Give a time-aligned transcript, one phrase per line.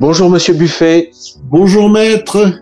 [0.00, 1.10] Bonjour Monsieur Buffet.
[1.44, 2.52] Bonjour maître.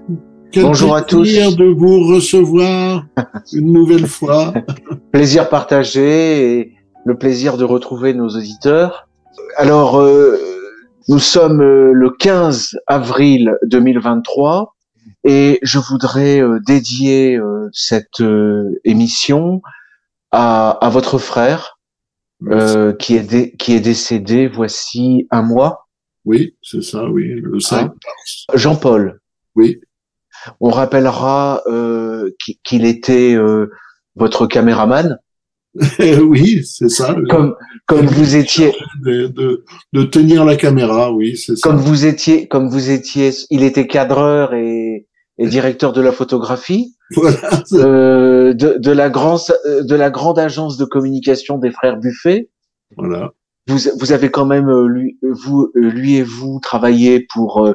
[0.52, 1.22] Quel Bonjour à tous.
[1.22, 3.04] plaisir de vous recevoir
[3.52, 4.54] une nouvelle fois.
[5.12, 6.72] Plaisir partagé et
[7.04, 9.08] le plaisir de retrouver nos auditeurs.
[9.56, 10.38] Alors, euh,
[11.08, 14.74] nous sommes euh, le 15 avril 2023
[15.24, 18.22] et je voudrais euh, dédier euh, cette
[18.84, 19.60] émission
[20.32, 21.78] à, à votre frère
[22.50, 25.85] euh, qui, est dé- qui est décédé voici un mois,
[26.26, 27.92] Oui, c'est ça, oui, le 5
[28.54, 29.20] Jean-Paul.
[29.54, 29.80] Oui,
[30.60, 32.30] On rappellera euh,
[32.64, 33.70] qu'il- était euh,
[34.16, 35.18] votre caméraman,
[36.22, 37.14] oui, c'est ça.
[37.30, 37.54] comme
[37.86, 38.72] comme vous étiez
[39.04, 41.68] De, de, de tenir la caméra, oui, c'est ça.
[41.68, 45.06] comme vous étiez comme vous étiez il était cadreur et,
[45.38, 47.38] et directeur de la photographie Voilà,
[47.74, 52.48] euh, de, de la de la grande agence de communication des frères Buffet
[52.96, 53.32] voilà.
[53.66, 57.74] Vous vous avez quand même euh, lui vous euh, lui et vous travaillé pour euh,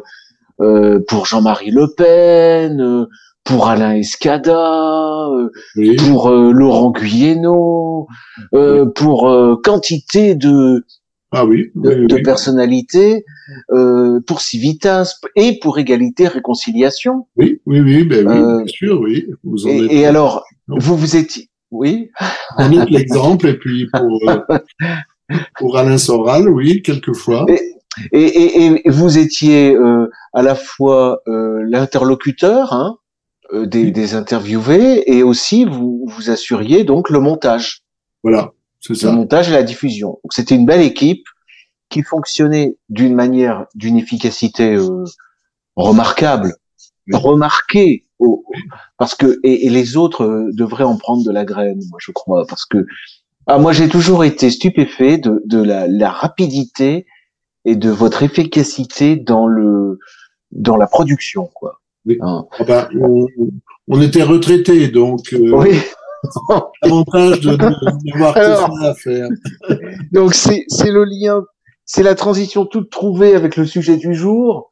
[0.61, 3.05] euh, pour Jean-Marie Le Pen euh,
[3.43, 8.07] pour Alain Escada euh, Oui, pour euh, Laurent Guyeno,
[8.53, 10.85] euh, pour euh, quantité de,
[11.31, 13.25] ah oui, de, personnalités,
[13.71, 17.25] euh, pour Civitas et pour Égalité Réconciliation.
[17.35, 19.25] Oui, oui, oui, ben oui, Euh, bien sûr, oui.
[19.43, 20.77] Vous en Et, êtes, et alors, Non.
[20.79, 22.11] vous vous étiez, oui,
[22.57, 24.37] on est l'exemple, et puis pour, euh,
[25.57, 27.45] pour Alain Soral, oui, quelquefois.
[28.11, 32.97] et, et, et vous étiez euh, à la fois euh, l'interlocuteur hein,
[33.53, 37.83] euh, des, des interviewés et aussi vous vous assuriez donc le montage.
[38.23, 39.11] Voilà, c'est le ça.
[39.11, 40.19] montage et la diffusion.
[40.23, 41.25] Donc c'était une belle équipe
[41.89, 45.03] qui fonctionnait d'une manière, d'une efficacité euh,
[45.75, 46.53] remarquable,
[47.11, 48.45] remarquée, au-
[48.97, 52.11] parce que et, et les autres euh, devraient en prendre de la graine, moi je
[52.11, 52.85] crois, parce que
[53.53, 57.05] ah, moi j'ai toujours été stupéfait de, de la, la rapidité
[57.65, 59.99] et de votre efficacité dans le
[60.51, 61.79] dans la production, quoi.
[62.05, 62.17] Oui.
[62.21, 62.45] Hein.
[62.59, 63.25] Ah ben, on,
[63.87, 65.77] on était retraités, donc euh, Oui.
[66.81, 68.69] avantage de de- d'avoir Alors.
[68.69, 69.27] tout ça à faire.
[70.11, 71.43] Donc c'est le lien,
[71.85, 74.69] c'est la transition toute trouvée avec le sujet du jour,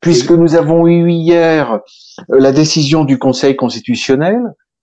[0.00, 4.40] puisque nous avons eu hier euh, la décision du Conseil constitutionnel,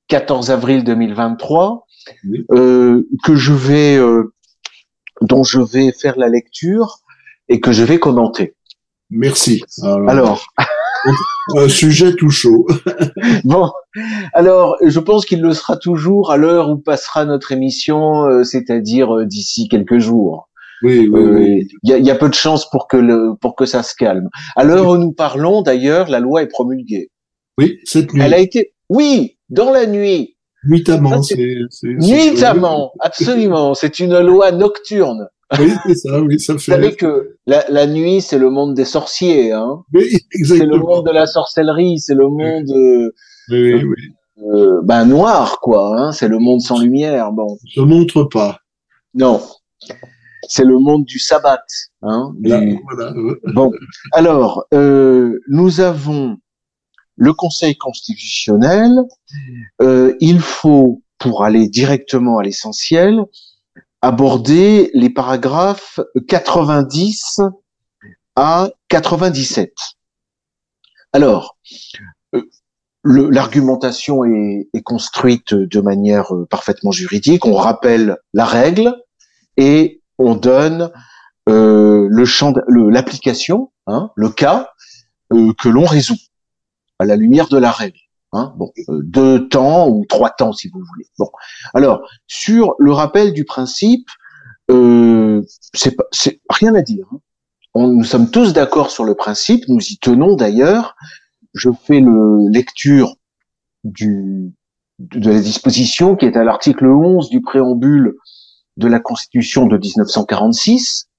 [0.07, 1.75] 14 avril 2023, Oui.
[1.75, 1.84] euh,
[2.49, 4.33] que je vais, euh,
[5.21, 6.99] dont je vais faire la lecture
[7.49, 8.55] et que je vais commenter.
[9.09, 9.63] Merci.
[9.83, 10.47] Alors, Alors,
[11.55, 12.65] un sujet tout chaud.
[13.43, 13.71] bon,
[14.33, 19.15] alors je pense qu'il le sera toujours à l'heure où passera notre émission, euh, c'est-à-dire
[19.15, 20.49] euh, d'ici quelques jours.
[20.81, 21.67] Oui, oui, Euh, oui.
[21.83, 23.81] Il y, a, il y a peu de chances pour que le, pour que ça
[23.83, 24.29] se calme.
[24.55, 27.09] À l'heure où nous parlons, d'ailleurs, la loi est promulguée.
[27.57, 28.21] Oui, cette nuit.
[28.21, 30.34] Elle a été, oui, dans la nuit,
[30.67, 31.57] Nuitamment, c'est.
[31.83, 33.73] nuitamment, absolument.
[33.73, 35.27] C'est une loi nocturne.
[35.59, 36.95] Oui, c'est ça, oui, ça Vous savez fait.
[36.95, 39.83] que la, la nuit, c'est le monde des sorciers, hein.
[39.93, 40.87] Oui, C'est le exactement.
[40.87, 43.11] monde de la sorcellerie, c'est le monde euh,
[43.51, 44.43] Oui, oui, oui.
[44.55, 45.95] euh, ben noir, quoi.
[45.99, 46.11] Hein.
[46.13, 47.31] C'est le monde sans lumière.
[47.31, 48.59] Bon, Je montre pas.
[49.13, 49.39] non,
[50.49, 51.61] c'est le monde du sabbat.
[52.01, 53.13] Hein, Là, du- voilà.
[53.15, 53.71] euh, Bon,
[54.13, 56.37] alors, euh, nous avons
[57.17, 59.01] le Conseil constitutionnel.
[59.81, 63.21] Euh, il faut, pour aller directement à l'essentiel,
[64.01, 67.41] aborder les paragraphes 90
[68.35, 69.73] à 97.
[71.13, 71.57] Alors,
[72.35, 72.49] euh,
[73.03, 77.45] l'argumentation est, est construite de manière euh, parfaitement juridique.
[77.45, 78.93] On rappelle la règle
[79.57, 80.91] et on donne
[81.47, 84.69] euh, le champ, l'application, hein, le cas
[85.31, 86.17] euh, que l'on résout
[86.99, 87.99] à la lumière de la règle.
[88.33, 91.05] Hein, bon, euh, deux temps ou trois temps si vous voulez.
[91.17, 91.29] Bon,
[91.73, 94.07] alors sur le rappel du principe,
[94.71, 95.41] euh,
[95.73, 97.05] c'est rien à dire.
[97.13, 97.19] hein.
[97.75, 100.95] Nous sommes tous d'accord sur le principe, nous y tenons d'ailleurs.
[101.53, 103.15] Je fais le lecture
[103.83, 104.51] du
[104.99, 108.15] de la disposition qui est à l'article 11 du préambule
[108.77, 111.09] de la Constitution de 1946,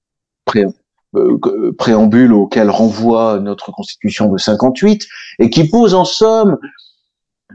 [0.45, 0.65] pré-
[1.17, 5.05] euh, que- préambule auquel renvoie notre Constitution de 58,
[5.39, 6.57] et qui pose en somme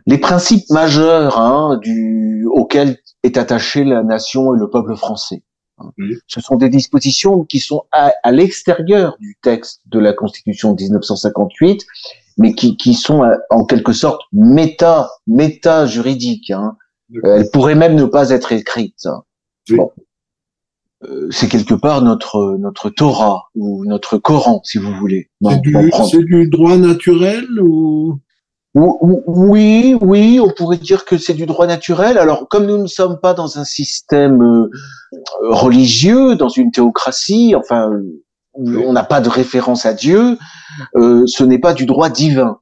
[0.06, 5.42] les principes majeurs hein, du, auxquels est attachée la nation et le peuple français.
[6.28, 10.82] Ce sont des dispositions qui sont à, à l'extérieur du texte de la Constitution de
[10.82, 11.84] 1958,
[12.38, 16.50] mais qui, qui sont euh, en quelque sorte méta, méta juridiques.
[16.50, 16.76] Hein.
[17.24, 19.06] Elles pourraient même ne pas être écrites.
[19.70, 19.76] Oui.
[19.76, 19.90] Bon.
[21.04, 25.30] Euh, c'est quelque part notre notre Torah ou notre Coran, si vous voulez.
[25.42, 25.72] C'est du,
[26.24, 28.18] du droit naturel ou?
[28.74, 32.16] Ou- ou- Oui, oui, on pourrait dire que c'est du droit naturel.
[32.18, 34.70] Alors, comme nous ne sommes pas dans un système euh,
[35.50, 37.90] religieux, dans une théocratie, enfin,
[38.54, 40.38] on n'a pas de référence à Dieu,
[40.96, 42.60] euh, ce n'est pas du droit divin,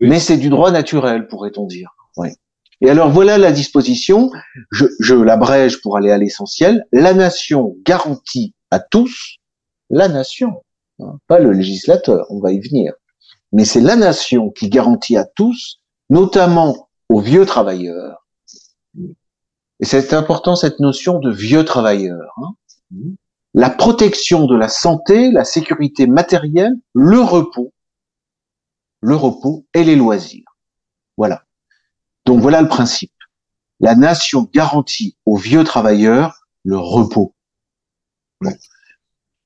[0.00, 1.90] mais c'est du droit naturel, pourrait-on dire.
[2.16, 2.28] Oui.
[2.80, 4.30] Et alors voilà la disposition,
[4.70, 9.38] je, je l'abrège pour aller à l'essentiel, la nation garantit à tous,
[9.90, 10.62] la nation,
[11.00, 12.92] hein, pas le législateur, on va y venir,
[13.52, 18.24] mais c'est la nation qui garantit à tous, notamment aux vieux travailleurs,
[19.80, 22.54] et c'est important cette notion de vieux travailleurs, hein,
[23.54, 27.72] la protection de la santé, la sécurité matérielle, le repos,
[29.00, 30.56] le repos et les loisirs.
[31.16, 31.44] Voilà.
[32.28, 33.14] Donc voilà le principe.
[33.80, 37.34] La nation garantit aux vieux travailleurs le repos.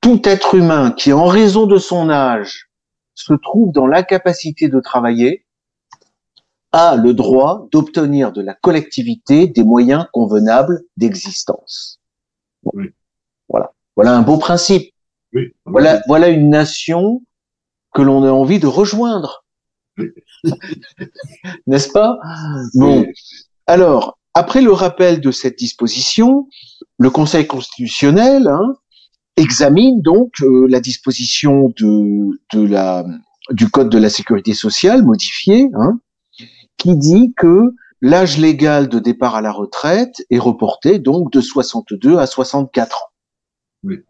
[0.00, 2.70] Tout être humain qui, en raison de son âge,
[3.14, 5.46] se trouve dans l'incapacité de travailler,
[6.72, 12.00] a le droit d'obtenir de la collectivité des moyens convenables d'existence.
[13.48, 13.74] Voilà.
[13.94, 14.92] Voilà un beau principe.
[15.66, 17.22] Voilà, voilà une nation
[17.94, 19.41] que l'on a envie de rejoindre.
[21.66, 22.18] N'est-ce pas?
[22.74, 23.06] Bon.
[23.66, 26.48] Alors, après le rappel de cette disposition,
[26.98, 28.74] le Conseil constitutionnel hein,
[29.36, 33.04] examine donc euh, la disposition de, de la,
[33.50, 36.00] du Code de la sécurité sociale modifié, hein,
[36.76, 42.18] qui dit que l'âge légal de départ à la retraite est reporté donc de 62
[42.18, 43.10] à 64 ans.
[43.84, 44.00] Oui.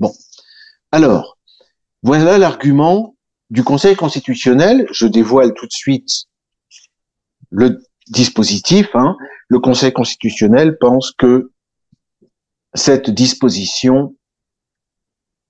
[0.00, 0.12] Bon.
[0.92, 1.38] Alors,
[2.02, 3.13] voilà l'argument
[3.50, 4.86] du Conseil constitutionnel.
[4.90, 6.26] Je dévoile tout de suite
[7.50, 8.94] le dispositif.
[8.94, 9.16] Hein.
[9.48, 11.52] Le Conseil constitutionnel pense que
[12.74, 14.16] cette disposition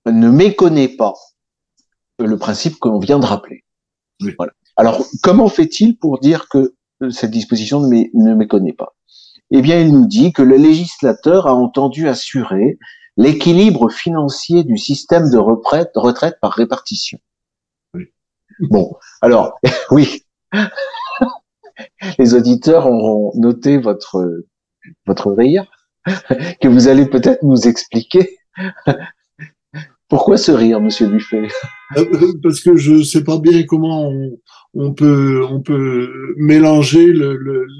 [0.05, 1.13] ne méconnaît pas
[2.19, 3.63] le principe que l'on vient de rappeler.
[4.37, 4.53] Voilà.
[4.77, 6.75] Alors, comment fait-il pour dire que
[7.09, 8.95] cette disposition ne, ne méconnaît pas?
[9.51, 12.77] Eh bien, il nous dit que le législateur a entendu assurer
[13.17, 17.19] l'équilibre financier du système de retraite, retraite par répartition.
[18.59, 19.59] Bon, alors,
[19.91, 20.23] oui,
[22.19, 24.43] les auditeurs auront noté votre,
[25.05, 25.65] votre rire,
[26.61, 28.37] que vous allez peut-être nous expliquer.
[30.07, 31.47] Pourquoi ce rire, Monsieur Buffet?
[31.97, 32.05] Euh,
[32.43, 34.37] Parce que je ne sais pas bien comment on,
[34.75, 37.11] on peut on peut mélanger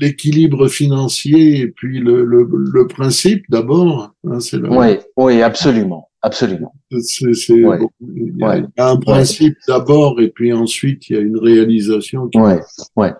[0.01, 4.15] l'équilibre le, financier et puis le, le principe d'abord.
[4.27, 4.39] Hein,
[4.71, 6.73] oui, oui, absolument, absolument.
[7.01, 12.27] C'est, il, y a, un principe d'abord et puis ensuite il y a une réalisation.
[12.27, 12.59] Qui ouais,
[12.95, 13.13] ouais.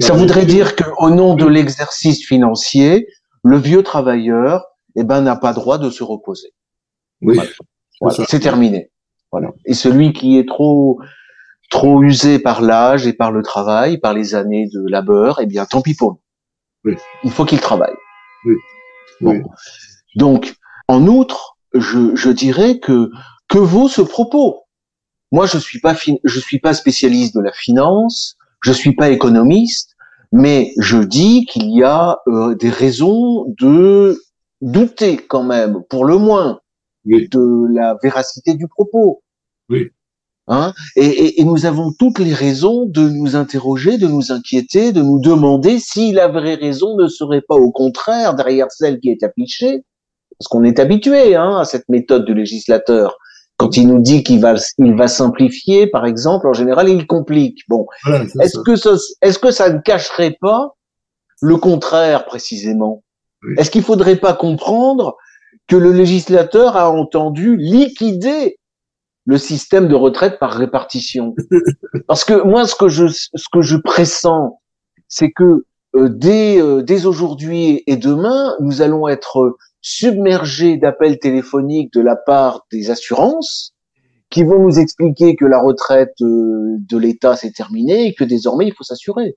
[0.00, 3.08] Ça voudrait dire qu'au nom de l'exercice financier,
[3.42, 4.64] le vieux travailleur,
[4.96, 6.52] eh ben, n'a pas droit de se reposer.
[7.22, 7.38] Oui.
[8.28, 8.90] c'est terminé.
[9.30, 9.50] Voilà.
[9.64, 11.00] Et celui qui est trop
[11.70, 15.64] trop usé par l'âge et par le travail, par les années de labeur, eh bien,
[15.64, 16.20] tant pis pour
[16.84, 16.98] lui.
[17.24, 17.94] Il faut qu'il travaille.
[19.22, 19.40] Oui.
[20.16, 20.54] Donc,
[20.88, 23.10] en outre, je, je dirais que
[23.48, 24.62] que vaut ce propos
[25.30, 29.94] Moi, je suis pas je suis pas spécialiste de la finance, je suis pas économiste,
[30.32, 34.20] mais je dis qu'il y a euh, des raisons de
[34.60, 36.60] douter quand même, pour le moins,
[37.04, 39.22] de la véracité du propos.
[39.68, 39.90] Oui.
[40.48, 40.72] Hein?
[40.96, 45.20] Et, et, nous avons toutes les raisons de nous interroger, de nous inquiéter, de nous
[45.20, 49.84] demander si la vraie raison ne serait pas au contraire derrière celle qui est affichée,
[50.42, 53.16] parce qu'on est habitué hein, à cette méthode du législateur.
[53.58, 57.60] Quand il nous dit qu'il va, il va simplifier, par exemple, en général, il complique.
[57.68, 57.86] Bon,
[58.40, 60.74] est-ce que ça, est-ce que ça ne cacherait pas
[61.40, 63.04] le contraire précisément?
[63.56, 65.16] Est-ce qu'il faudrait pas comprendre
[65.68, 68.58] que le législateur a entendu liquider
[69.24, 71.36] le système de retraite par répartition?
[72.08, 74.58] Parce que moi, ce que je, ce que je pressens,
[75.06, 81.92] c'est que euh, dès, euh, dès aujourd'hui et demain, nous allons être submergés d'appels téléphoniques
[81.92, 83.74] de la part des assurances
[84.30, 88.66] qui vont nous expliquer que la retraite euh, de l'État s'est terminée et que désormais
[88.66, 89.36] il faut s'assurer.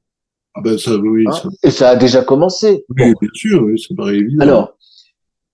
[0.54, 2.86] Ah ben ça, oui, hein Et ça a déjà commencé.
[2.90, 4.42] Oui, bien sûr, oui, ça paraît évident.
[4.42, 4.78] Alors,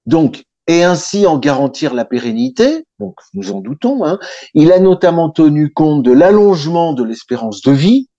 [0.06, 4.06] donc, et ainsi en garantir la pérennité, donc nous en doutons.
[4.06, 4.20] Hein.
[4.54, 8.10] Il a notamment tenu compte de l'allongement de l'espérance de vie.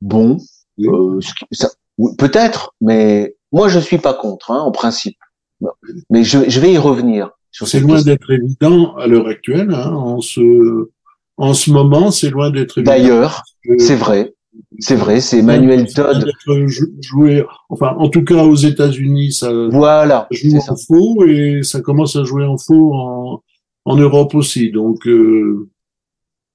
[0.00, 0.38] Bon,
[0.80, 1.20] euh,
[2.18, 5.18] peut-être, mais moi je suis pas contre, hein, en principe.
[6.10, 7.30] Mais je, je vais y revenir.
[7.52, 9.72] C'est loin d'être évident à l'heure actuelle.
[9.74, 10.90] Hein, en ce
[11.36, 12.92] en ce moment, c'est loin d'être évident.
[12.92, 13.42] D'ailleurs,
[13.78, 14.34] c'est vrai.
[14.78, 16.30] C'est vrai, c'est Emmanuel Todd.
[17.00, 22.16] Joué, enfin, en tout cas aux États-Unis, ça voilà, joue en faux et ça commence
[22.16, 23.42] à jouer en faux en,
[23.84, 24.70] en Europe aussi.
[24.70, 25.68] Donc, euh,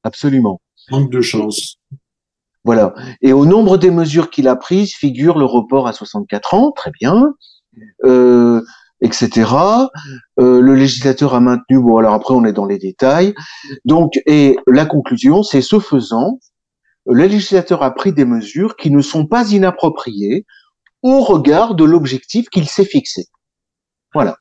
[0.04, 0.62] absolument.
[0.92, 1.78] Manque de chance.
[2.64, 2.94] Voilà.
[3.22, 6.92] Et au nombre des mesures qu'il a prises figure le report à 64 ans, très
[7.00, 7.34] bien.
[8.04, 8.62] Euh,
[9.06, 9.52] etc.
[10.40, 11.80] Euh, le législateur a maintenu.
[11.80, 13.34] Bon, alors après, on est dans les détails.
[13.86, 16.40] Donc, et la conclusion, c'est ce faisant,
[17.06, 20.46] le législateur a pris des mesures qui ne sont pas inappropriées
[21.04, 23.28] au regard de l'objectif qu'il s'est fixé.
[24.14, 24.38] Voilà.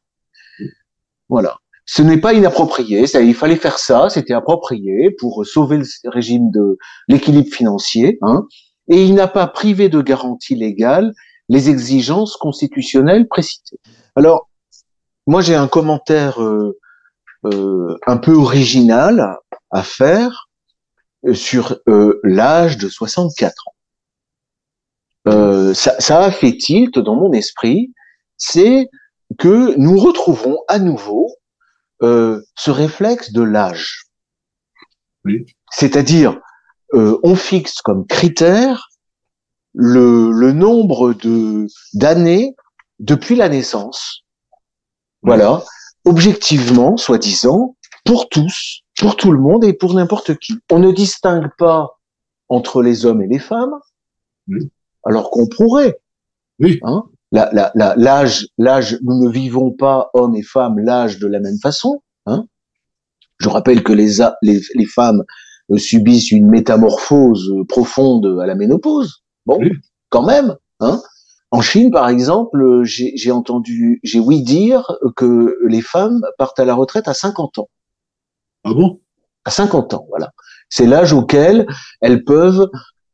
[1.29, 1.59] Voilà.
[1.87, 6.79] Ce n'est pas inapproprié, il fallait faire ça, c'était approprié pour sauver le régime de
[7.09, 8.47] l'équilibre financier, hein,
[8.89, 11.13] et il n'a pas privé de garantie légale
[11.51, 13.79] les exigences constitutionnelles précitées.
[14.17, 14.49] Alors,
[15.27, 16.79] moi j'ai un commentaire euh,
[17.47, 19.39] euh, un peu original
[19.71, 20.49] à faire
[21.27, 21.79] euh, sur
[22.23, 23.71] l'âge de 64 ans.
[25.75, 27.93] Ça, ça, a fait tilt dans mon esprit,
[28.37, 28.89] c'est
[29.39, 31.35] que nous retrouvons à nouveau
[32.03, 34.07] euh, ce réflexe de l'âge.
[35.25, 35.47] Oui.
[35.71, 36.41] C'est-à-dire,
[36.93, 38.89] euh, on fixe comme critère
[39.75, 42.55] le, le nombre de d'années
[42.99, 44.24] depuis la naissance.
[45.25, 45.65] Voilà,
[46.05, 50.55] objectivement, soi-disant, pour tous, pour tout le monde et pour n'importe qui.
[50.71, 51.99] On ne distingue pas
[52.49, 53.75] entre les hommes et les femmes,
[54.49, 54.71] oui.
[55.05, 55.99] alors qu'on pourrait.
[56.61, 56.79] Oui.
[56.83, 57.05] Hein?
[57.33, 62.03] L'âge, l'âge, nous ne vivons pas hommes et femmes l'âge de la même façon.
[62.27, 62.47] Hein?
[63.41, 65.25] Je rappelle que les, les, les femmes
[65.71, 69.23] euh, subissent une métamorphose profonde à la ménopause.
[69.47, 69.59] Bon,
[70.11, 70.55] quand même.
[70.81, 71.03] Hein?
[71.55, 76.75] En Chine, par exemple, j'ai entendu, j'ai ouï dire que les femmes partent à la
[76.75, 77.69] retraite à 50 ans.
[78.65, 79.01] Ah bon?
[79.45, 80.33] À 50 ans, voilà.
[80.69, 81.69] C'est l'âge auquel
[82.01, 82.69] elles peuvent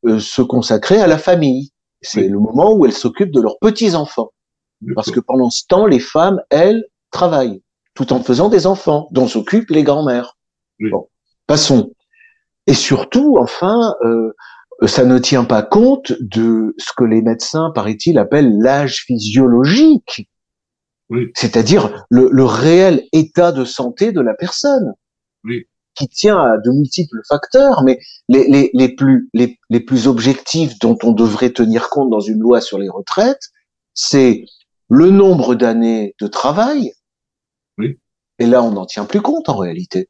[0.07, 1.73] euh, se consacrer à la famille.
[2.01, 4.31] C'est le moment où elles s'occupent de leurs petits-enfants.
[4.95, 9.29] Parce que pendant ce temps, les femmes, elles, travaillent, tout en faisant des enfants, dont
[9.29, 10.39] s'occupent les grands-mères.
[10.91, 11.11] Bon,
[11.47, 11.93] passons.
[12.67, 14.33] Et surtout, enfin, euh,
[14.87, 20.29] ça ne tient pas compte de ce que les médecins, paraît-il, appellent l'âge physiologique.
[21.35, 24.95] C'est-à-dire le, le, réel état de santé de la personne.
[25.43, 30.07] Oui qui tient à de multiples facteurs, mais les, les, les plus, les, les, plus
[30.07, 33.51] objectifs dont on devrait tenir compte dans une loi sur les retraites,
[33.93, 34.45] c'est
[34.89, 36.93] le nombre d'années de travail.
[37.79, 37.99] Oui.
[38.39, 40.09] Et là, on n'en tient plus compte en réalité.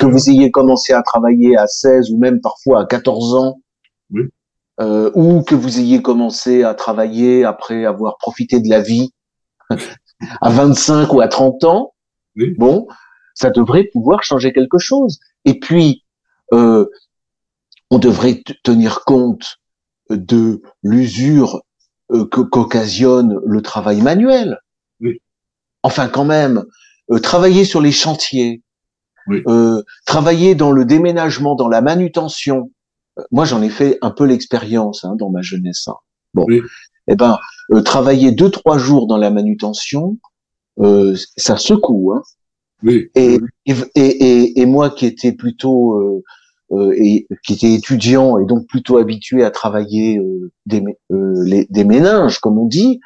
[0.00, 3.60] que vous ayez commencé à travailler à 16 ou même parfois à 14 ans,
[4.10, 4.22] oui.
[4.80, 9.12] euh, ou que vous ayez commencé à travailler après avoir profité de la vie
[10.40, 11.94] à 25 ou à 30 ans,
[12.36, 12.54] oui.
[12.58, 12.86] bon,
[13.34, 15.18] ça devrait pouvoir changer quelque chose.
[15.44, 16.04] Et puis,
[16.52, 16.86] euh,
[17.90, 19.58] on devrait tenir compte
[20.10, 21.62] de l'usure
[22.12, 24.58] euh, qu'occasionne le travail manuel.
[25.00, 25.20] Oui.
[25.82, 26.64] Enfin, quand même,
[27.10, 28.62] euh, travailler sur les chantiers,
[29.26, 29.42] oui.
[29.48, 32.70] euh, travailler dans le déménagement, dans la manutention.
[33.18, 35.88] Euh, moi, j'en ai fait un peu l'expérience hein, dans ma jeunesse.
[35.88, 35.96] Hein.
[36.34, 36.62] Bon, oui.
[37.08, 37.38] eh ben,
[37.72, 40.18] euh, travailler deux trois jours dans la manutention,
[41.36, 42.12] ça secoue.
[42.12, 42.22] Hein.
[42.86, 43.40] Et, et,
[43.94, 46.22] et, et, moi qui étais plutôt euh,
[46.72, 51.66] euh, et qui était étudiant et donc plutôt habitué à travailler euh, des, euh, les,
[51.70, 53.00] des méninges, comme on dit,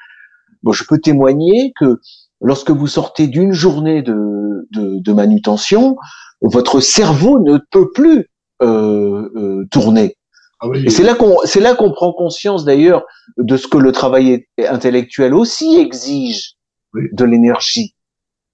[0.63, 2.01] bon, je peux témoigner que
[2.41, 5.97] lorsque vous sortez d'une journée de, de, de, manutention,
[6.41, 8.29] votre cerveau ne peut plus
[8.63, 10.17] euh, tourner.
[10.61, 13.05] Ah oui, et c'est là qu'on c'est là qu'on prend conscience d'ailleurs
[13.37, 16.55] de ce que le travail intellectuel aussi exige
[16.95, 17.03] oui.
[17.13, 17.95] de l'énergie.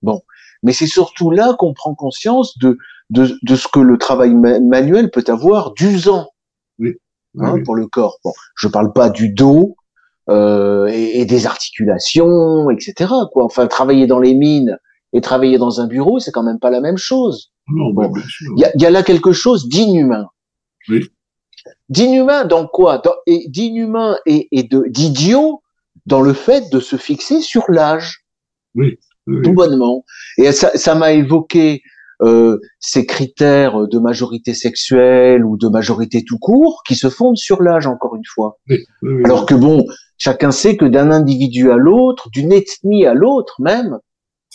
[0.03, 0.21] Bon,
[0.63, 2.77] mais c'est surtout là qu'on prend conscience de,
[3.11, 6.29] de, de, ce que le travail manuel peut avoir d'usant
[6.79, 6.95] oui.
[7.39, 7.63] hein, oui.
[7.63, 8.19] pour le corps.
[8.23, 9.77] Bon, je parle pas du dos
[10.29, 13.13] euh, et, et, des articulations, etc.
[13.33, 13.45] Quoi.
[13.45, 14.79] Enfin, travailler dans les mines
[15.13, 17.53] et travailler dans un bureau, c'est quand même pas la même chose.
[17.69, 18.13] Il bon,
[18.57, 20.29] y, a, y, a, là quelque chose d'inhumain.
[20.89, 21.09] Oui.
[21.89, 22.99] D'inhumain dans quoi?
[22.99, 25.63] Dans, et D'inhumain et, et d'idiot
[26.05, 28.25] dans le fait de se fixer sur l'âge.
[28.75, 29.43] Oui oui.
[29.43, 30.05] tout bonnement.
[30.39, 31.83] Et ça m'a évoqué
[32.23, 37.63] euh, ces critères de majorité sexuelle ou de majorité tout court qui se fondent sur
[37.63, 38.59] l'âge, encore une fois.
[38.69, 38.85] Oui.
[39.25, 39.85] Alors que bon,
[40.19, 43.99] chacun sait que d'un individu à l'autre, d'une ethnie à l'autre même,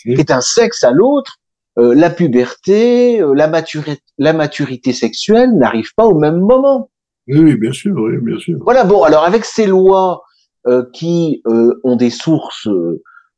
[0.05, 1.38] est un sexe à l'autre,
[1.79, 6.89] euh, la puberté, euh, la, maturité, la maturité sexuelle n'arrive pas au même moment.
[7.27, 8.57] Oui, bien sûr, oui, bien sûr.
[8.61, 10.23] Voilà, bon, alors avec ces lois
[10.67, 12.67] euh, qui ont des sources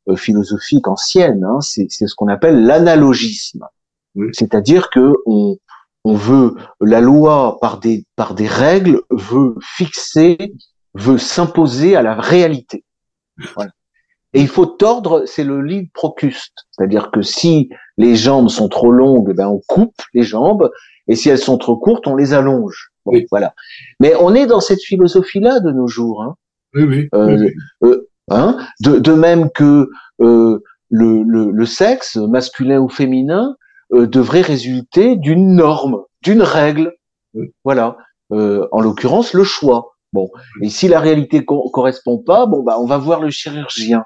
[0.08, 1.44] euh, philosophique ancienne.
[1.44, 3.64] Hein, c'est ce qu'on appelle l'analogisme.
[4.16, 4.28] Oui.
[4.32, 5.56] C'est-à-dire que on,
[6.04, 10.36] on veut la loi par des par des règles veut fixer,
[10.94, 12.84] veut s'imposer à la réalité.
[13.54, 13.70] Voilà.
[14.34, 18.90] Et il faut tordre, c'est le lit procuste, c'est-à-dire que si les jambes sont trop
[18.90, 20.70] longues, ben on coupe les jambes,
[21.06, 22.90] et si elles sont trop courtes, on les allonge.
[23.04, 23.26] Bon, oui.
[23.30, 23.54] Voilà.
[24.00, 26.22] Mais on est dans cette philosophie-là de nos jours.
[26.22, 26.34] Hein.
[26.74, 27.08] Oui, oui.
[27.14, 27.54] Euh, oui.
[27.84, 33.56] Euh, Hein de, de, même que euh, le, le, le sexe, masculin ou féminin,
[33.92, 36.94] euh, devrait résulter d'une norme, d'une règle.
[37.64, 37.96] Voilà.
[38.32, 39.96] Euh, en l'occurrence, le choix.
[40.12, 40.30] Bon.
[40.62, 44.04] Et si la réalité co correspond pas, bon, bah, on va voir le chirurgien.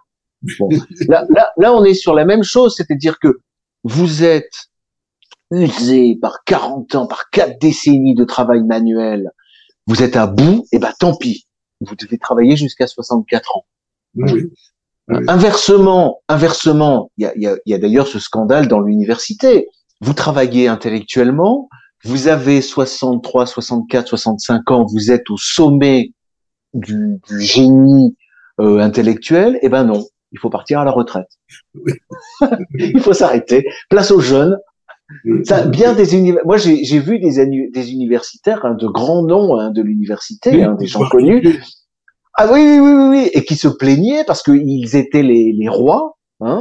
[0.58, 0.68] Bon.
[1.08, 3.40] Là, là, là, on est sur la même chose, c'est-à-dire que
[3.84, 4.68] vous êtes
[5.50, 9.30] usé par 40 ans, par quatre décennies de travail manuel,
[9.86, 11.46] vous êtes à bout, et eh ben tant pis.
[11.80, 13.66] Vous devez travailler jusqu'à 64 ans.
[14.16, 14.50] Oui.
[15.08, 19.68] Inversement, inversement, il y a, y a, y a d'ailleurs ce scandale dans l'université.
[20.00, 21.68] Vous travaillez intellectuellement,
[22.04, 26.12] vous avez 63, 64, 65 ans, vous êtes au sommet
[26.74, 28.16] du, du génie
[28.60, 30.04] euh, intellectuel, eh ben non,
[30.36, 31.30] il faut partir à la retraite.
[32.74, 33.64] il faut s'arrêter.
[33.88, 34.58] Place aux jeunes.
[35.44, 39.80] Ça, bien des Moi, j'ai vu des, des universitaires hein, de grands noms hein, de
[39.80, 41.62] l'université, hein, des gens connus.
[42.34, 46.18] Ah oui, oui, oui, oui, et qui se plaignaient parce qu'ils étaient les, les rois.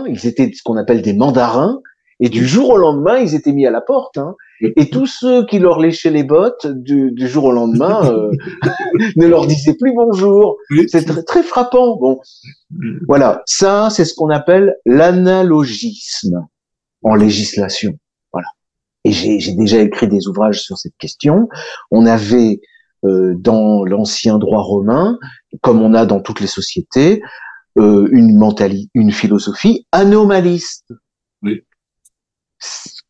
[0.08, 1.82] Ils étaient ce qu'on appelle des mandarins.
[2.22, 4.17] Et du jour au lendemain, ils étaient mis à la porte.
[4.17, 4.36] Hein.
[4.62, 8.31] Et tous ceux qui leur léchaient les bottes du, du jour au lendemain euh,
[9.17, 10.57] ne leur disaient plus bonjour.
[10.88, 11.97] C'est très, très, frappant.
[11.97, 12.19] Bon,
[13.07, 16.47] voilà, ça c'est ce qu'on appelle l'analogisme
[17.03, 17.93] en législation.
[18.31, 18.47] Voilà.
[19.03, 21.50] Et j'ai déjà écrit des ouvrages sur cette question.
[21.91, 22.62] On avait
[23.03, 25.19] euh, dans l'ancien droit romain,
[25.62, 27.21] comme on a dans toutes les sociétés,
[27.77, 30.93] euh, une mentalité, une philosophie anomaliste.
[31.41, 31.62] Oui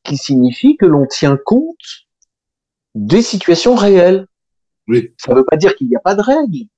[0.05, 2.05] qui signifie que l'on tient compte
[2.93, 4.27] des situations réelles.
[4.87, 5.13] Oui.
[5.17, 6.69] Ça ne veut pas dire qu'il n'y a pas de règles.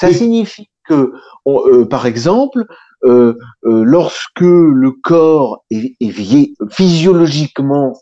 [0.00, 1.12] Ça signifie que,
[1.46, 2.64] euh, par exemple,
[3.04, 8.00] euh, euh, lorsque le corps est, est physiologiquement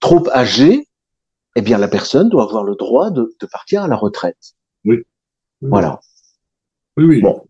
[0.00, 0.88] trop âgé,
[1.56, 4.54] eh bien la personne doit avoir le droit de, de partir à la retraite.
[4.86, 5.02] Oui.
[5.60, 6.00] Voilà.
[6.96, 7.20] Oui, oui.
[7.20, 7.44] Bon.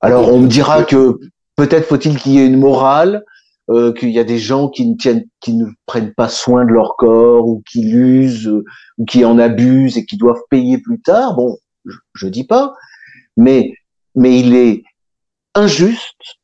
[0.00, 1.18] Alors on me dira que
[1.56, 3.24] peut-être faut-il qu'il y ait une morale,
[3.70, 6.70] euh, qu'il y a des gens qui ne tiennent, qui ne prennent pas soin de
[6.70, 8.64] leur corps ou qui l'usent euh,
[8.98, 11.34] ou qui en abusent et qui doivent payer plus tard.
[11.36, 12.74] Bon, je, je dis pas,
[13.36, 13.72] mais
[14.14, 14.82] mais il est
[15.54, 16.38] injuste,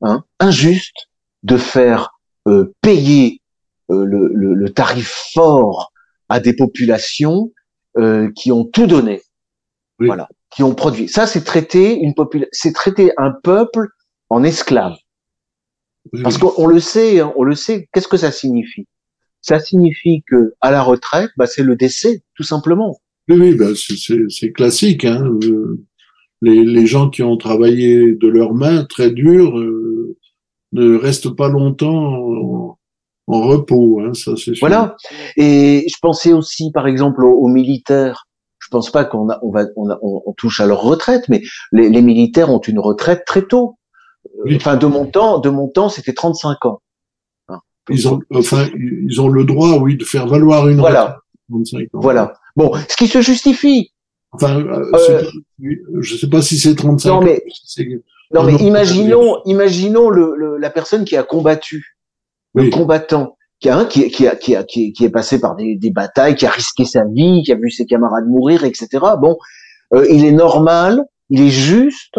[0.00, 1.08] hein, injuste
[1.42, 3.42] de faire euh, payer
[3.90, 5.92] euh, le, le, le, tarif fort
[6.28, 7.52] à des populations
[8.34, 9.22] qui ont tout donné,
[9.98, 11.08] voilà, qui ont produit.
[11.08, 13.88] Ça, c'est traiter une population, c'est traiter un peuple
[14.28, 14.96] en esclave.
[16.22, 17.88] Parce qu'on le sait, hein, on le sait.
[17.92, 18.86] Qu'est-ce que ça signifie?
[19.40, 22.98] Ça signifie que à la retraite, bah, c'est le décès, tout simplement.
[23.28, 25.04] Oui, oui, bah, c'est classique.
[25.04, 25.24] Hein.
[25.44, 25.84] Euh,
[26.42, 30.16] les, les, gens qui ont travaillé de leurs mains très dur euh,
[30.72, 32.76] ne restent pas longtemps
[33.26, 34.00] en, repos.
[34.00, 34.96] Hein, ça, c'est Voilà.
[35.36, 38.26] Et je pensais aussi, par exemple, aux, militaires.
[38.58, 42.02] Je pense pas qu'on on va on, on, touche à leur retraite, mais les, les
[42.02, 43.75] militaires ont une retraite très tôt.
[44.54, 46.80] Enfin, de mon temps, de mon temps, c'était 35 ans.
[47.48, 47.60] Hein.
[47.90, 51.18] Ils ont, enfin, ils ont le droit, oui, de faire valoir une voilà.
[51.50, 51.88] 35 ans.
[51.94, 52.34] Voilà.
[52.56, 53.92] Bon, ce qui se justifie.
[54.32, 55.22] Enfin, euh, euh
[56.00, 57.42] je sais pas si c'est 35 non, mais,
[58.34, 61.96] Non, mais imaginons, imaginons le, la personne qui a combattu,
[62.54, 65.90] le combattant, qui a, qui, qui, a, qui, a, qui, est passé par des, des,
[65.90, 68.88] batailles, qui a risqué sa vie, qui a vu ses camarades mourir, etc.
[69.20, 69.38] Bon,
[69.94, 72.18] euh, il est normal, il est juste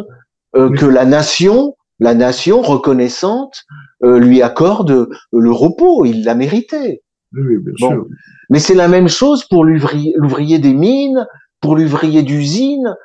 [0.56, 3.63] euh, que la nation la nation reconnaissante
[4.03, 7.03] euh, lui accorde euh, le repos, il l'a mérité.
[7.33, 8.05] Oui, bien sûr.
[8.49, 11.27] Mais c'est la même chose pour l'ouvrier des mines,
[11.60, 12.95] pour l'ouvrier d'usine,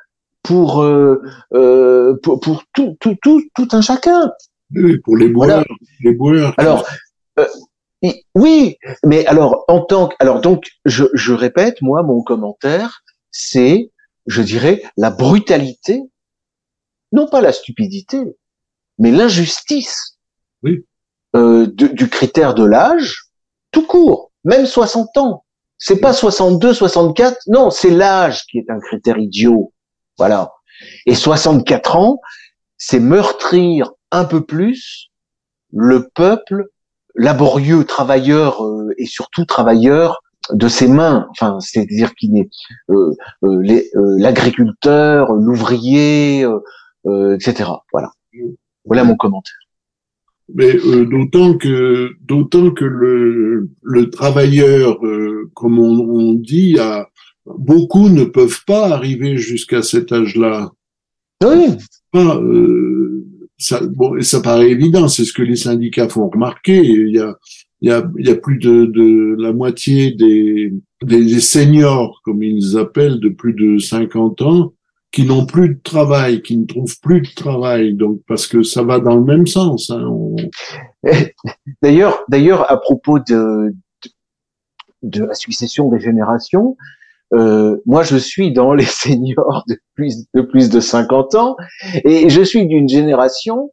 [0.43, 1.21] pour, euh,
[1.53, 4.31] euh, pour, pour tout, tout, tout, tout un chacun.
[4.75, 5.65] Oui, pour les boueurs,
[6.01, 6.53] les boueurs.
[6.57, 6.87] Alors,
[7.39, 7.45] euh,
[8.35, 13.91] oui, mais alors en tant que, alors donc je, je répète, moi mon commentaire, c'est,
[14.25, 16.01] je dirais, la brutalité,
[17.11, 18.19] non pas la stupidité,
[18.99, 20.17] mais l'injustice
[20.63, 20.85] oui.
[21.35, 23.25] euh, du, du, critère de l'âge,
[23.71, 25.43] tout court, même 60 ans.
[25.77, 29.73] C'est pas 62, 64, non, c'est l'âge qui est un critère idiot.
[30.17, 30.51] Voilà.
[31.05, 32.19] Et 64 ans,
[32.77, 35.09] c'est meurtrir un peu plus
[35.71, 36.69] le peuple
[37.15, 41.27] laborieux, travailleur euh, et surtout travailleur de ses mains.
[41.31, 42.49] Enfin, c'est-à-dire qu'il est
[42.89, 43.15] euh,
[44.17, 46.45] l'agriculteur, l'ouvrier,
[47.05, 47.69] euh, etc.
[47.91, 48.11] Voilà.
[48.85, 49.55] Voilà mon commentaire.
[50.53, 57.09] Mais euh, d'autant que d'autant que le, le travailleur, euh, comme on, on, dit, a,
[57.45, 60.71] beaucoup ne peuvent pas arriver jusqu'à cet âge-là.
[61.43, 61.77] Oui.
[62.11, 63.25] Pas, euh,
[63.57, 66.77] ça, bon, et ça paraît évident, c'est ce que les syndicats font remarquer.
[66.83, 67.37] Il y a,
[67.81, 72.21] il y a, il y a plus de, de la moitié des, des, des seniors,
[72.23, 74.73] comme ils appellent, de plus de 50 ans,
[75.13, 78.81] qui n'ont plus de travail, qui ne trouvent plus de travail, donc parce que ça
[78.81, 79.91] va dans le même sens.
[79.91, 80.11] Hein,
[81.81, 83.75] D'ailleurs, d'ailleurs, à propos de,
[85.03, 86.75] de, la succession des générations,
[87.33, 91.55] euh, moi, je suis dans les seniors de plus de plus de 50 ans,
[92.03, 93.69] et je suis d'une génération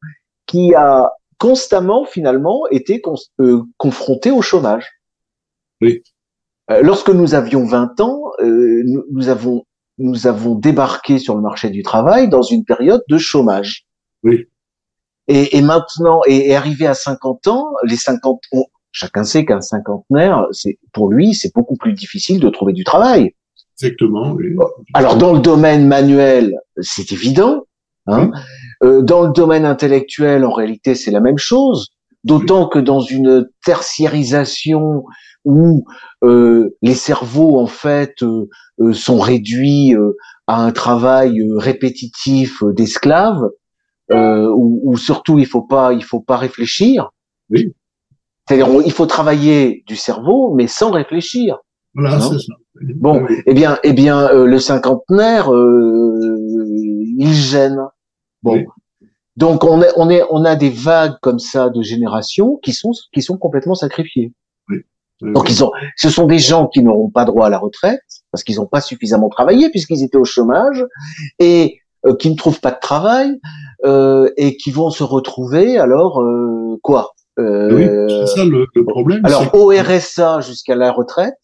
[0.47, 3.01] qui a constamment, finalement, été
[3.41, 4.87] euh, confrontée au chômage.
[5.81, 6.03] Oui.
[6.71, 9.65] Euh, lorsque nous avions 20 ans, euh, nous, nous, avons
[10.01, 13.87] nous avons débarqué sur le marché du travail dans une période de chômage.
[14.25, 14.47] Oui.
[15.29, 18.41] Et, et maintenant, et, arrivé à 50 ans, les 50,
[18.91, 23.35] chacun sait qu'un cinquantenaire, c'est pour lui, c'est beaucoup plus difficile de trouver du travail.
[23.79, 24.33] Exactement.
[24.33, 24.57] Oui.
[24.95, 27.65] Alors dans le domaine manuel, c'est évident.
[28.07, 28.31] Hein.
[28.83, 31.91] Euh, dans le domaine intellectuel, en réalité, c'est la même chose.
[32.25, 35.05] D'autant que dans une tertiarisation
[35.45, 35.85] où
[36.23, 38.49] euh, les cerveaux en fait euh,
[38.81, 39.95] euh, sont réduits
[40.47, 43.49] à un travail répétitif d'esclaves,
[44.11, 47.11] où, où, surtout il faut pas il faut pas réfléchir.
[47.49, 47.73] Oui.
[48.47, 51.59] C'est-à-dire il faut travailler du cerveau mais sans réfléchir.
[51.95, 52.55] Voilà, c'est ça.
[52.97, 57.81] Bon, eh bien, eh bien, le cinquantenaire, il gêne.
[58.43, 58.65] Bon,
[59.37, 62.93] donc on, est, on, est, on a des vagues comme ça de générations qui sont,
[63.13, 64.33] qui sont complètement sacrifiées.
[65.23, 68.45] Donc ils ont, ce sont des gens qui n'auront pas droit à la retraite parce
[68.45, 70.85] qu'ils n'ont pas suffisamment travaillé puisqu'ils étaient au chômage
[71.39, 73.39] et euh, qui ne trouvent pas de travail
[73.85, 78.85] euh, et qui vont se retrouver alors euh, quoi euh, Oui, c'est ça le, le
[78.85, 79.21] problème.
[79.25, 81.35] Alors au RSA jusqu'à la retraite.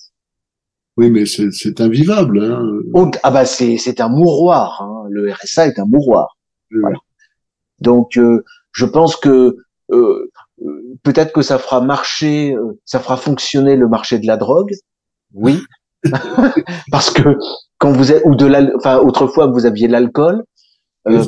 [0.97, 2.43] Oui, mais c'est invivable.
[2.43, 3.11] Hein.
[3.23, 4.81] ah bah c'est c'est un mouroir.
[4.81, 5.09] Hein.
[5.11, 6.39] Le RSA est un mouroir.
[6.71, 6.97] Voilà.
[7.81, 9.57] Donc, euh, je pense que
[9.91, 10.31] euh,
[11.03, 14.73] peut-être que ça fera marcher, euh, ça fera fonctionner le marché de la drogue.
[15.35, 15.63] Oui,
[16.91, 17.37] parce que
[17.79, 20.45] quand vous êtes ou de la, enfin autrefois vous aviez de l'alcool,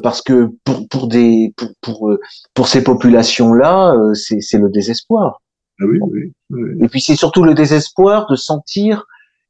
[0.02, 2.16] parce que pour pour des pour pour,
[2.54, 5.40] pour ces populations là, c'est c'est le désespoir.
[5.80, 6.84] Ah oui, oui, oui.
[6.84, 9.04] Et puis c'est surtout le désespoir de sentir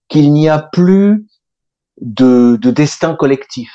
[0.09, 1.27] qu'il n'y a plus
[2.01, 3.71] de, de destin collectif.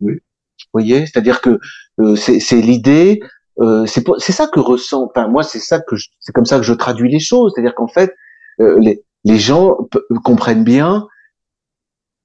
[0.00, 0.14] Oui.
[0.14, 1.60] Vous voyez, c'est-à-dire que
[2.00, 3.20] euh, c'est l'idée,
[3.60, 5.04] euh, c'est ça que ressent.
[5.04, 7.52] Enfin, moi, c'est ça que c'est comme ça que je traduis les choses.
[7.54, 8.14] C'est-à-dire qu'en fait,
[8.60, 9.76] euh, les, les gens
[10.24, 11.06] comprennent bien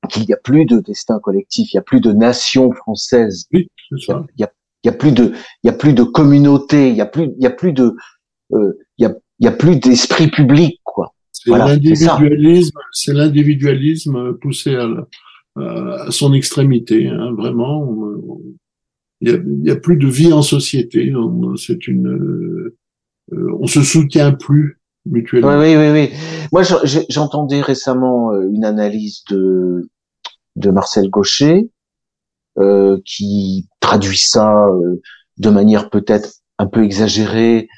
[0.09, 3.45] qu'il n'y a plus de destin collectif, il n'y a plus de nation française.
[3.53, 3.69] Oui,
[4.05, 4.25] ça.
[4.37, 4.41] Il
[4.85, 7.43] y a, plus de, il y a plus de communauté, il y a plus, il
[7.43, 7.95] y a plus de,
[8.53, 11.13] euh, il y a, il y a plus d'esprit public, quoi.
[11.31, 14.87] C'est l'individualisme, c'est l'individualisme poussé à,
[15.57, 17.87] à, son extrémité, hein, vraiment
[19.21, 21.11] il y a, y a, plus de vie en société.
[21.57, 22.77] C'est une, euh,
[23.59, 25.59] on se soutient plus mutuellement.
[25.59, 26.09] Oui, oui, oui.
[26.11, 26.17] oui.
[26.51, 26.63] Moi,
[27.09, 29.89] j'entendais récemment euh, une analyse de
[30.55, 31.69] de Marcel Gaucher
[32.57, 35.01] euh, qui traduit ça euh,
[35.37, 37.69] de manière peut-être un peu exagérée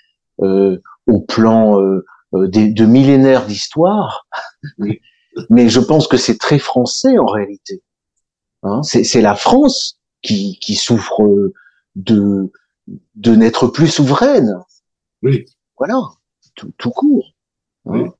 [0.42, 1.78] euh, au plan
[2.34, 4.28] des, de millénaires d'histoire.
[5.50, 7.84] Mais je pense que c'est très français en réalité.
[8.64, 11.52] Hein, c'est la France qui, qui souffre
[11.96, 12.52] de,
[13.16, 14.54] de n'être plus souveraine.
[15.24, 15.46] Oui.
[15.78, 16.00] Voilà,
[16.56, 17.34] tout, tout court.
[17.88, 18.14] Hein.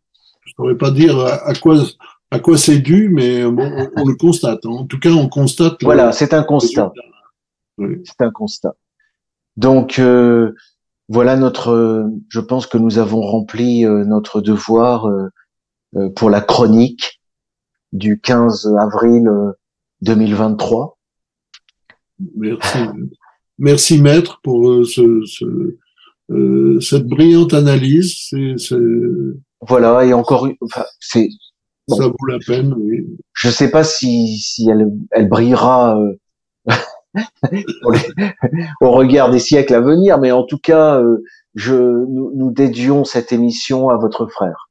[0.46, 1.78] Je ne saurais pas dire à quoi,
[2.32, 4.66] à quoi c'est dû, mais bon, on, le constate.
[4.66, 5.84] En tout cas, on constate.
[5.84, 6.92] Voilà, c'est un constat.
[7.78, 8.02] Oui.
[8.04, 8.76] C'est un constat.
[9.58, 10.54] Donc, euh,
[11.10, 12.10] voilà notre.
[12.30, 15.30] je pense que nous avons rempli euh, notre devoir euh,
[15.96, 17.22] euh pour la chronique
[17.92, 19.30] du 15 avril
[20.02, 20.98] 2023.
[22.36, 22.80] Merci.
[23.58, 25.78] Merci maître pour euh, ce, ce,
[26.32, 28.30] euh, cette brillante analyse.
[29.62, 31.30] Voilà, et encore, enfin, c'est.
[31.88, 33.06] Ça vaut la peine, oui.
[33.34, 36.74] Je sais pas si, si elle, elle brillera euh,
[38.82, 43.04] au regard des siècles à venir, mais en tout cas, euh, je, nous, nous dédions
[43.04, 44.70] cette émission à votre frère.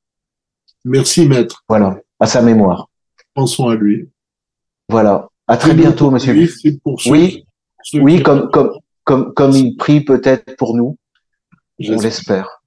[0.85, 1.63] Merci maître.
[1.69, 2.89] Voilà, à sa mémoire.
[3.35, 4.09] Pensons à lui.
[4.89, 5.29] Voilà.
[5.51, 6.33] À très bientôt, monsieur.
[7.07, 7.45] Oui,
[7.95, 8.71] oui, comme, comme,
[9.03, 10.97] comme, comme il prie peut-être pour nous.
[11.89, 12.63] On l'espère.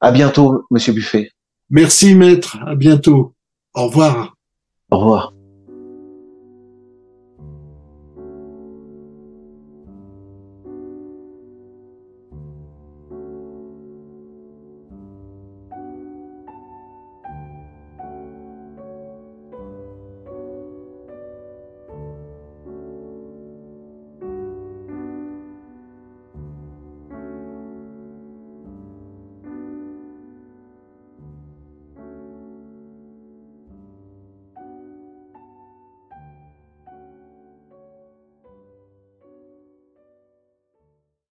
[0.00, 1.30] À bientôt, monsieur Buffet.
[1.70, 2.58] Merci, maître.
[2.66, 3.32] À bientôt.
[3.74, 4.34] Au revoir.
[4.90, 5.35] Au revoir.